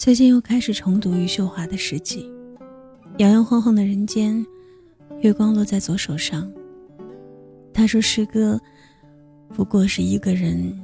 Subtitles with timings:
[0.00, 2.26] 最近又开始重读余秀华的诗集，
[3.18, 4.42] 摇摇晃晃的人间，
[5.20, 6.50] 月光落在左手上。
[7.70, 8.58] 他说：“诗歌
[9.50, 10.74] 不过是一个人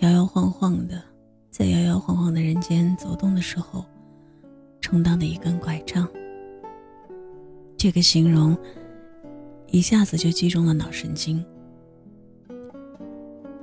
[0.00, 1.02] 摇摇晃晃的，
[1.50, 3.82] 在摇摇晃晃的人间走动的时候，
[4.82, 6.06] 充当的一根拐杖。”
[7.78, 8.54] 这个形容
[9.68, 11.42] 一下子就击中了脑神经。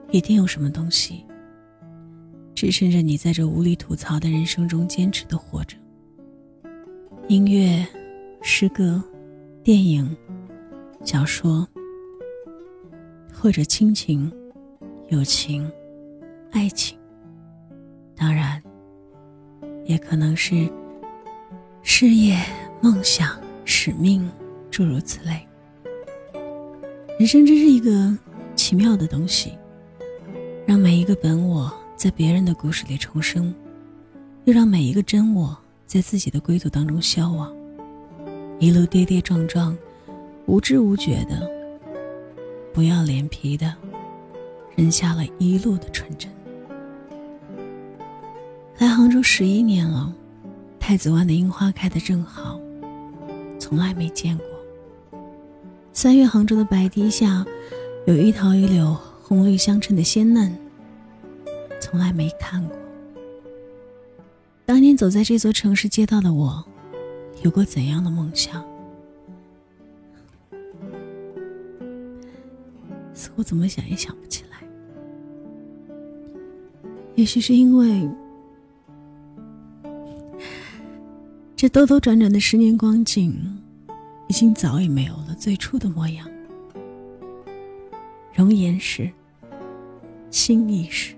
[0.09, 1.23] 一定有什么东西。
[2.57, 5.77] 支撑着你在这无力吐槽的人生中坚持的活着。
[7.27, 7.85] 音乐、
[8.41, 8.99] 诗歌、
[9.63, 10.17] 电影、
[11.05, 11.67] 小说，
[13.31, 14.31] 或者亲情、
[15.09, 15.71] 友情、
[16.49, 16.97] 爱情，
[18.15, 18.59] 当然，
[19.85, 20.67] 也可能是
[21.83, 22.43] 事业、
[22.81, 24.27] 梦想、使命，
[24.71, 25.47] 诸如此类。
[27.19, 28.17] 人生真是一个
[28.55, 29.53] 奇妙的东西，
[30.65, 31.71] 让每一个本我。
[31.97, 33.51] 在别人的故事里重生，
[34.45, 37.51] 又让每一个真我在自己的归途当中消亡，
[38.59, 39.75] 一路跌跌撞撞，
[40.45, 41.49] 无知无觉的，
[42.71, 43.73] 不要脸皮的，
[44.75, 46.31] 扔下了一路的纯真。
[48.77, 50.13] 来杭州十一年了，
[50.79, 52.59] 太子湾的樱花开得正好，
[53.57, 54.45] 从来没见过。
[55.93, 57.43] 三月杭州的白堤下，
[58.05, 60.55] 有一桃一柳，红绿相衬的鲜嫩。
[61.79, 62.77] 从来没看过。
[64.65, 66.63] 当年走在这座城市街道的我，
[67.43, 68.65] 有过怎样的梦想？
[73.13, 74.57] 似乎怎么想也想不起来。
[77.15, 78.07] 也许是因为
[81.55, 83.59] 这兜兜转转的十年光景，
[84.27, 86.29] 已经早已没有了最初的模样。
[88.35, 89.09] 容颜时，
[90.29, 91.16] 心意时。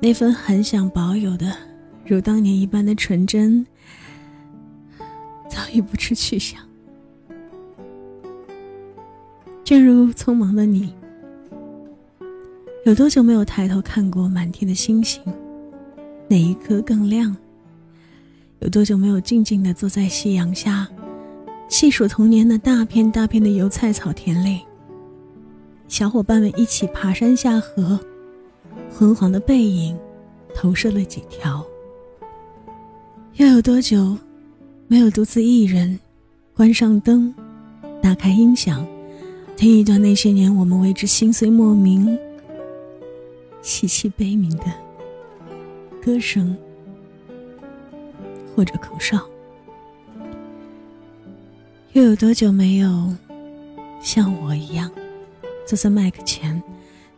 [0.00, 1.52] 那份很想保有的，
[2.06, 3.66] 如当年一般的纯真，
[5.48, 6.60] 早已不知去向。
[9.64, 10.94] 正如匆忙的你，
[12.86, 15.20] 有多久没有抬头看过满天的星星？
[16.28, 17.36] 哪一颗更亮？
[18.60, 20.88] 有多久没有静静的坐在夕阳下，
[21.68, 24.60] 细数童年的大片大片的油菜草田里？
[25.88, 27.98] 小伙伴们一起爬山下河。
[28.90, 29.96] 昏黄的背影，
[30.54, 31.64] 投射了几条。
[33.34, 34.16] 又有多久，
[34.88, 35.98] 没有独自一人，
[36.54, 37.32] 关上灯，
[38.02, 38.84] 打开音响，
[39.56, 42.18] 听一段那些年我们为之心碎莫名、
[43.62, 44.64] 凄凄悲鸣的
[46.02, 46.56] 歌声，
[48.56, 49.20] 或者口哨？
[51.92, 53.14] 又有多久没有
[54.00, 54.90] 像我一样，
[55.64, 56.60] 坐在麦克前？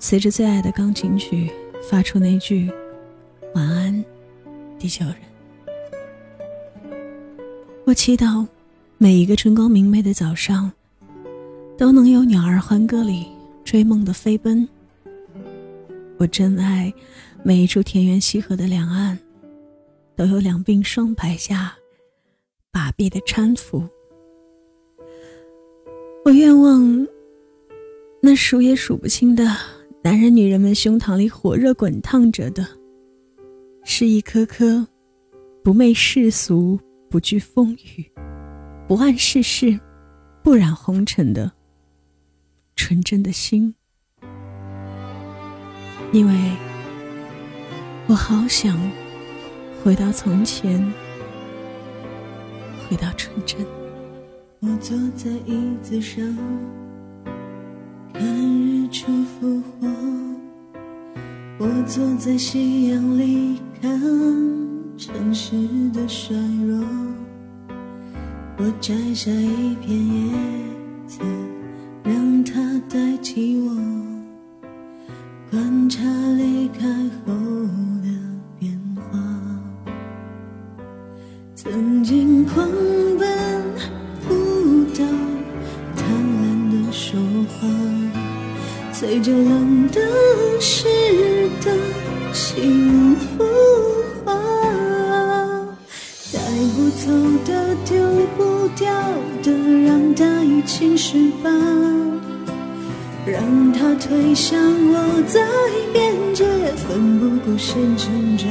[0.03, 1.51] 随着最爱的钢琴曲，
[1.89, 2.71] 发出那句
[3.55, 4.05] “晚安，
[4.79, 5.15] 地球人”。
[7.85, 8.47] 我祈祷
[8.99, 10.71] 每一个春光明媚的早上，
[11.77, 13.27] 都能有鸟儿欢歌里
[13.65, 14.69] 追梦的飞奔。
[16.19, 16.93] 我真爱
[17.43, 19.19] 每一处田园溪河的两岸，
[20.15, 21.75] 都有两鬓霜白下
[22.71, 23.83] 把臂的搀扶。
[26.25, 27.09] 我愿望
[28.21, 29.57] 那数也数不清的。
[30.03, 32.67] 男人、女人们胸膛里火热滚烫着的，
[33.85, 34.87] 是一颗颗
[35.63, 36.81] 不媚世俗、
[37.11, 38.11] 不惧风雨、
[38.89, 39.79] 不谙世事、
[40.43, 41.53] 不染红尘的
[42.77, 43.75] 纯真的心。
[46.13, 46.35] 因为
[48.07, 48.81] 我好想
[49.85, 50.81] 回到从前，
[52.89, 53.61] 回到纯真。
[54.61, 56.25] 我坐在椅子上。
[59.41, 59.89] 看日出复活，
[61.59, 63.99] 我坐在夕阳里看
[64.99, 65.57] 城市
[65.95, 66.37] 的衰
[66.67, 66.85] 弱。
[68.59, 70.33] 我摘下一片叶
[71.07, 71.21] 子，
[72.05, 73.75] 让它代替我
[75.51, 76.03] 观察
[76.37, 76.87] 离开
[77.25, 77.33] 后
[89.23, 90.01] 随着冷的
[90.59, 90.89] 湿
[91.63, 91.71] 的
[92.33, 93.45] 幸福
[94.25, 94.35] 化，
[96.33, 96.41] 带
[96.75, 97.13] 不走
[97.45, 97.99] 的丢
[98.39, 98.91] 不掉
[99.43, 99.53] 的，
[99.85, 101.53] 让它一起释放，
[103.27, 104.59] 让它推向
[104.91, 105.47] 我在
[105.93, 106.47] 边界，
[106.89, 108.49] 奋不顾身成长。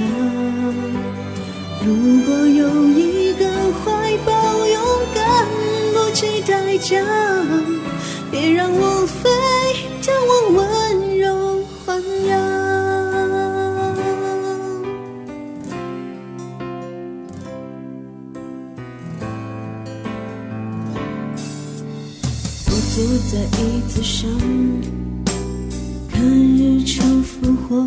[1.83, 1.95] 如
[2.27, 3.47] 果有一个
[3.83, 4.79] 怀抱，勇
[5.15, 5.47] 敢
[5.95, 7.03] 不计代价，
[8.29, 9.38] 别让我飞。
[10.01, 12.39] 将我温柔豢养
[22.65, 24.29] 我坐在椅子上
[26.09, 27.85] 看日出复活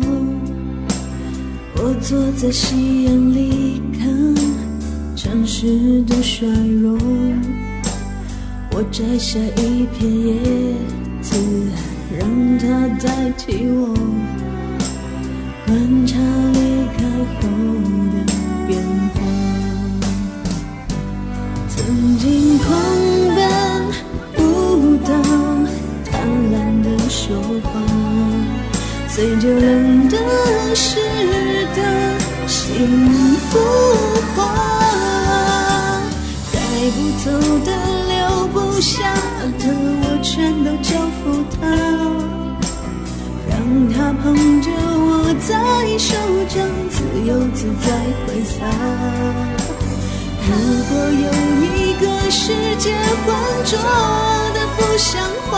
[1.77, 4.35] 我坐在夕阳里看
[5.15, 6.47] 城市的衰
[6.81, 6.97] 弱。
[8.75, 10.35] 我摘下一片叶
[11.21, 11.92] 子。
[12.15, 12.27] 让
[12.59, 12.65] 它
[13.05, 13.87] 代替我
[15.65, 16.13] 观察
[16.53, 16.57] 离
[16.95, 16.99] 开
[17.39, 17.41] 后
[18.11, 18.15] 的
[18.67, 18.71] 变
[19.13, 19.17] 化。
[21.67, 21.75] 曾
[22.19, 22.67] 经狂
[23.35, 23.37] 奔
[24.37, 24.41] 舞
[24.97, 25.09] 蹈，
[26.05, 26.11] 贪
[26.53, 27.81] 婪的说话，
[29.09, 30.15] 随着冷的
[30.75, 30.99] 湿
[31.75, 31.79] 的
[32.47, 32.55] 幸
[33.49, 33.57] 福
[34.35, 34.37] 化，
[36.51, 36.57] 带
[36.91, 37.31] 不走
[37.65, 37.67] 的
[38.07, 39.11] 留不下
[39.57, 39.63] 的，
[40.73, 40.89] 我交
[41.21, 41.61] 付他，
[43.47, 43.53] 让
[43.93, 44.25] 他捧
[44.59, 45.53] 着我在
[45.99, 46.17] 手
[46.49, 46.97] 掌，自
[47.27, 47.85] 由自在
[48.25, 48.65] 挥洒。
[50.41, 50.49] 如
[50.89, 51.29] 果有
[51.77, 52.41] 一个世
[52.79, 52.91] 界
[53.23, 53.29] 浑
[53.65, 53.77] 浊
[54.55, 55.21] 的不像
[55.51, 55.53] 话，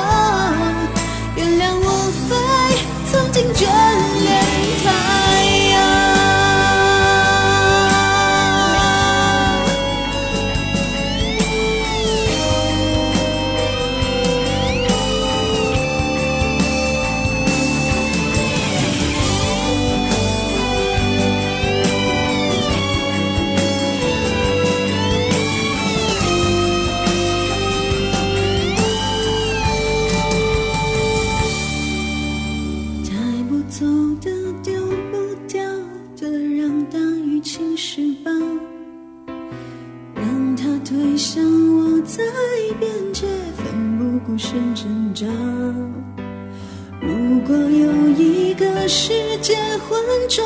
[47.48, 49.56] 果有一个世界
[49.88, 50.44] 浑浊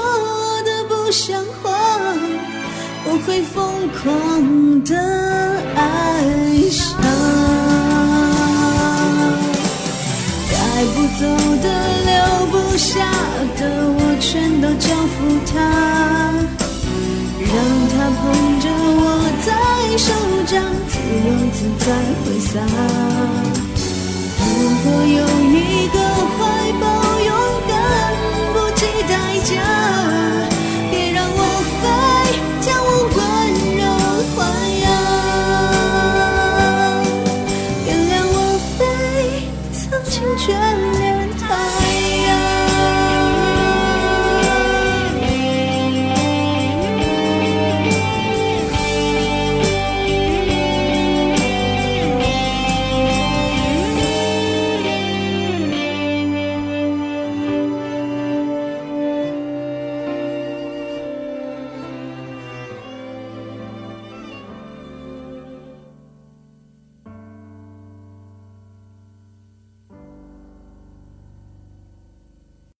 [0.65, 1.71] 的不像话，
[3.05, 4.97] 我会疯狂的
[5.75, 5.79] 爱
[6.69, 6.99] 上。
[10.51, 10.55] 带
[10.93, 11.21] 不走
[11.63, 11.65] 的，
[12.05, 12.11] 留
[12.51, 12.89] 不下
[13.57, 13.61] 的，
[13.95, 15.17] 我全都交付
[15.53, 15.55] 他，
[17.39, 17.49] 让
[17.91, 18.21] 他捧
[18.59, 19.01] 着我
[19.45, 19.47] 在
[19.97, 20.11] 手
[20.45, 20.53] 掌，
[20.89, 21.87] 自由自在
[22.25, 22.53] 挥洒。
[24.41, 24.47] 如
[24.83, 25.57] 果有一
[25.89, 25.98] 个
[26.37, 27.18] 怀抱